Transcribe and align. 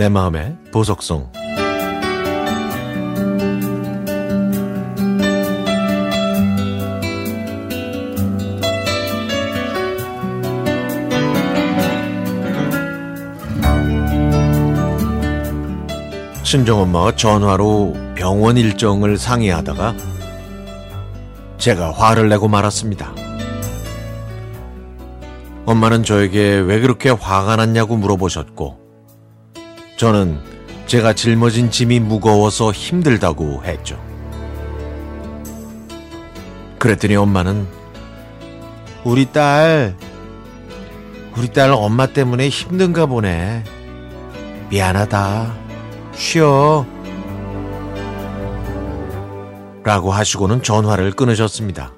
내 0.00 0.08
마음의 0.08 0.56
보석송 0.72 1.30
친정엄마가 16.44 17.14
전화로 17.16 17.94
병원 18.14 18.56
일정을 18.56 19.18
상의하다가 19.18 19.94
제가 21.58 21.92
화를 21.92 22.30
내고 22.30 22.48
말았습니다. 22.48 23.12
엄마는 25.66 26.04
저에게 26.04 26.54
왜 26.54 26.80
그렇게 26.80 27.10
화가 27.10 27.56
났냐고 27.56 27.98
물어보셨고, 27.98 28.79
저는 30.00 30.40
제가 30.86 31.12
짊어진 31.12 31.70
짐이 31.70 32.00
무거워서 32.00 32.72
힘들다고 32.72 33.64
했죠. 33.66 34.02
그랬더니 36.78 37.16
엄마는 37.16 37.68
우리 39.04 39.30
딸, 39.30 39.94
우리 41.36 41.52
딸 41.52 41.70
엄마 41.72 42.06
때문에 42.06 42.48
힘든가 42.48 43.04
보네. 43.04 43.62
미안하다. 44.70 45.54
쉬어. 46.14 46.86
라고 49.84 50.12
하시고는 50.12 50.62
전화를 50.62 51.12
끊으셨습니다. 51.12 51.92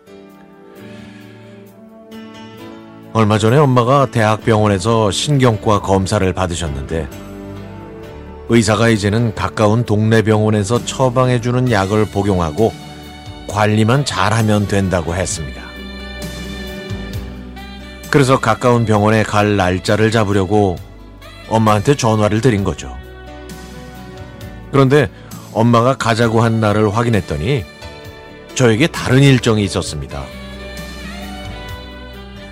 얼마 3.13 3.39
전에 3.39 3.59
엄마가 3.59 4.07
대학병원에서 4.07 5.13
신경과 5.13 5.83
검사를 5.83 6.33
받으셨는데 6.33 7.22
의사가 8.49 8.89
이제는 8.89 9.35
가까운 9.35 9.85
동네 9.85 10.23
병원에서 10.23 10.85
처방해주는 10.85 11.71
약을 11.71 12.07
복용하고 12.07 12.73
관리만 13.49 14.05
잘하면 14.05 14.69
된다고 14.69 15.15
했습니다. 15.15 15.63
그래서 18.11 18.39
가까운 18.39 18.85
병원에 18.85 19.23
갈 19.23 19.57
날짜를 19.57 20.11
잡으려고 20.11 20.77
엄마한테 21.49 21.95
전화를 21.95 22.41
드린 22.41 22.63
거죠. 22.65 22.97
그런데 24.71 25.09
엄마가 25.53 25.95
가자고 25.95 26.43
한 26.43 26.61
날을 26.61 26.95
확인했더니 26.95 27.65
저에게 28.55 28.87
다른 28.87 29.23
일정이 29.23 29.65
있었습니다. 29.65 30.25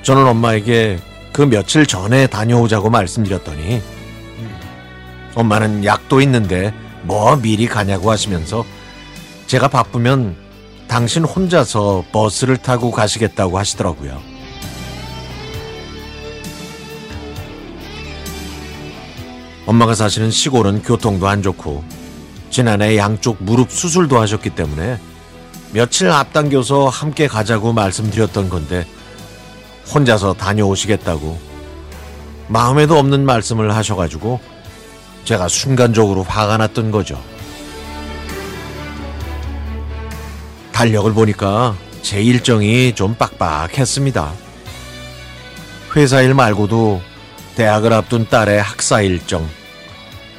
저는 0.03 0.27
엄마에게 0.27 0.99
그 1.33 1.43
며칠 1.43 1.87
전에 1.87 2.27
다녀오자고 2.27 2.91
말씀드렸더니 2.91 3.83
엄마는 5.35 5.85
약도 5.85 6.21
있는데 6.21 6.75
뭐 7.03 7.37
미리 7.37 7.67
가냐고 7.67 8.11
하시면서 8.11 8.65
제가 9.47 9.69
바쁘면 9.69 10.37
당신 10.89 11.25
혼자서 11.25 12.05
버스를 12.13 12.57
타고 12.57 12.91
가시겠다고 12.91 13.59
하시더라고요. 13.59 14.21
엄마가 19.67 19.95
사시는 19.95 20.33
시골은 20.33 20.83
교통도 20.83 21.29
안 21.29 21.43
좋고 21.43 21.85
지난해 22.51 22.97
양쪽 22.97 23.37
무릎 23.41 23.71
수술도 23.71 24.19
하셨기 24.19 24.51
때문에 24.51 24.99
며칠 25.73 26.11
앞당겨서 26.11 26.89
함께 26.89 27.29
가자고 27.29 27.73
말씀드렸던 27.73 28.49
건데 28.49 28.85
혼자서 29.95 30.35
다녀오시겠다고 30.35 31.39
마음에도 32.49 32.99
없는 32.99 33.25
말씀을 33.25 33.75
하셔가지고 33.77 34.41
제가 35.25 35.49
순간적으로 35.49 36.23
화가 36.23 36.57
났던 36.57 36.91
거죠. 36.91 37.23
달력을 40.73 41.13
보니까 41.13 41.77
제 42.03 42.23
일정이 42.23 42.95
좀 42.95 43.15
빡빡했습니다. 43.15 44.33
회사 45.97 46.23
일 46.23 46.35
말고도 46.35 47.03
대학을 47.57 47.93
앞둔 47.93 48.27
딸의 48.29 48.63
학사 48.63 49.03
일정, 49.03 49.47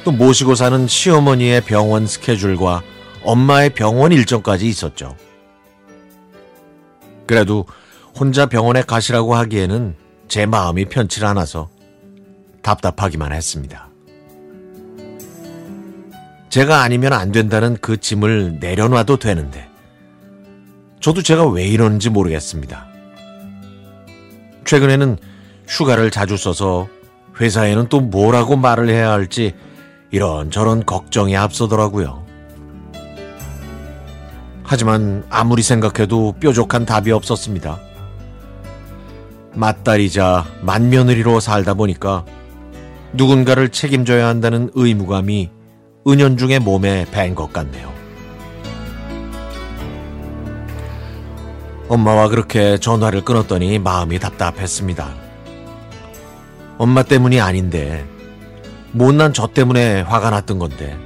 또 0.02 0.10
모시고 0.10 0.54
사는 0.54 0.88
시어머니의 0.88 1.60
병원 1.60 2.06
스케줄과 2.06 2.82
엄마의 3.22 3.70
병원 3.70 4.10
일정까지 4.10 4.66
있었죠. 4.66 5.16
그래도 7.26 7.66
혼자 8.18 8.46
병원에 8.46 8.82
가시라고 8.82 9.36
하기에는 9.36 9.94
제 10.26 10.46
마음이 10.46 10.86
편치 10.86 11.24
않아서 11.24 11.70
답답하기만 12.62 13.32
했습니다. 13.32 13.91
제가 16.52 16.82
아니면 16.82 17.14
안 17.14 17.32
된다는 17.32 17.78
그 17.80 17.96
짐을 17.96 18.58
내려놔도 18.60 19.16
되는데, 19.16 19.70
저도 21.00 21.22
제가 21.22 21.48
왜 21.48 21.66
이러는지 21.66 22.10
모르겠습니다. 22.10 22.88
최근에는 24.66 25.16
휴가를 25.66 26.10
자주 26.10 26.36
써서 26.36 26.88
회사에는 27.40 27.88
또 27.88 28.00
뭐라고 28.00 28.56
말을 28.56 28.90
해야 28.90 29.12
할지 29.12 29.54
이런저런 30.10 30.84
걱정이 30.84 31.34
앞서더라고요. 31.38 32.22
하지만 34.62 35.24
아무리 35.30 35.62
생각해도 35.62 36.34
뾰족한 36.38 36.84
답이 36.84 37.12
없었습니다. 37.12 37.80
맏딸이자 39.54 40.44
맏며느리로 40.60 41.40
살다 41.40 41.72
보니까 41.72 42.26
누군가를 43.14 43.70
책임져야 43.70 44.28
한다는 44.28 44.70
의무감이 44.74 45.61
은연중에 46.06 46.58
몸에 46.58 47.06
밴 47.10 47.34
것 47.34 47.52
같네요. 47.52 47.92
엄마와 51.88 52.28
그렇게 52.28 52.78
전화를 52.78 53.22
끊었더니 53.24 53.78
마음이 53.78 54.18
답답했습니다. 54.18 55.14
엄마 56.78 57.02
때문이 57.02 57.40
아닌데 57.40 58.04
못난 58.92 59.32
저 59.32 59.46
때문에 59.46 60.00
화가 60.02 60.30
났던 60.30 60.58
건데 60.58 60.96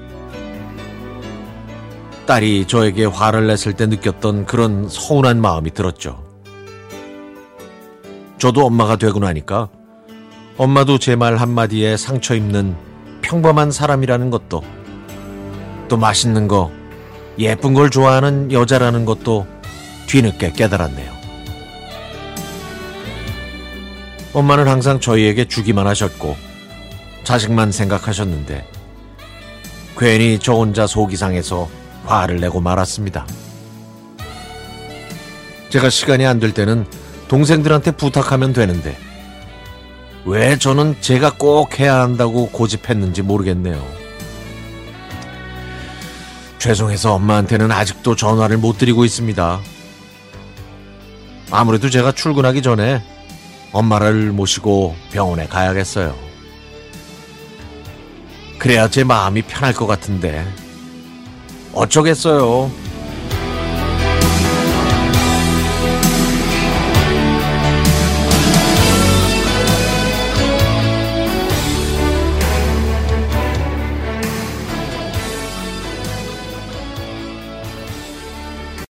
딸이 2.26 2.66
저에게 2.66 3.04
화를 3.04 3.46
냈을 3.46 3.74
때 3.74 3.86
느꼈던 3.86 4.46
그런 4.46 4.88
서운한 4.88 5.40
마음이 5.40 5.72
들었죠. 5.72 6.24
저도 8.38 8.66
엄마가 8.66 8.96
되고 8.96 9.18
나니까 9.18 9.68
엄마도 10.56 10.98
제 10.98 11.16
말 11.16 11.36
한마디에 11.36 11.96
상처 11.96 12.34
입는 12.34 12.76
평범한 13.22 13.70
사람이라는 13.70 14.30
것도 14.30 14.62
또 15.88 15.96
맛있는 15.96 16.48
거, 16.48 16.70
예쁜 17.38 17.74
걸 17.74 17.90
좋아하는 17.90 18.50
여자라는 18.52 19.04
것도 19.04 19.46
뒤늦게 20.06 20.52
깨달았네요. 20.52 21.14
엄마는 24.32 24.68
항상 24.68 25.00
저희에게 25.00 25.46
주기만 25.48 25.86
하셨고 25.86 26.36
자식만 27.24 27.72
생각하셨는데 27.72 28.66
괜히 29.98 30.38
저 30.38 30.52
혼자 30.52 30.86
속이 30.86 31.16
상해서 31.16 31.68
화를 32.04 32.40
내고 32.40 32.60
말았습니다. 32.60 33.26
제가 35.70 35.90
시간이 35.90 36.26
안 36.26 36.38
될 36.38 36.52
때는 36.52 36.86
동생들한테 37.28 37.92
부탁하면 37.92 38.52
되는데 38.52 38.96
왜 40.24 40.58
저는 40.58 40.96
제가 41.00 41.34
꼭 41.38 41.80
해야 41.80 42.00
한다고 42.00 42.48
고집했는지 42.50 43.22
모르겠네요. 43.22 43.82
죄송해서 46.58 47.14
엄마한테는 47.14 47.70
아직도 47.70 48.16
전화를 48.16 48.58
못 48.58 48.78
드리고 48.78 49.04
있습니다. 49.04 49.60
아무래도 51.50 51.90
제가 51.90 52.12
출근하기 52.12 52.62
전에 52.62 53.02
엄마를 53.72 54.32
모시고 54.32 54.96
병원에 55.12 55.46
가야겠어요. 55.46 56.16
그래야 58.58 58.88
제 58.88 59.04
마음이 59.04 59.42
편할 59.42 59.72
것 59.74 59.86
같은데 59.86 60.46
어쩌겠어요. 61.72 62.70